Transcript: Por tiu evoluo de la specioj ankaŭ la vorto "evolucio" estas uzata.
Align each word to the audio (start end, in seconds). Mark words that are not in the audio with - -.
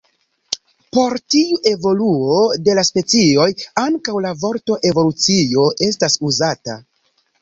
Por 0.97 1.15
tiu 1.33 1.59
evoluo 1.71 2.39
de 2.69 2.75
la 2.79 2.85
specioj 2.89 3.47
ankaŭ 3.85 4.17
la 4.27 4.33
vorto 4.47 4.79
"evolucio" 4.93 5.67
estas 5.93 6.17
uzata. 6.31 6.81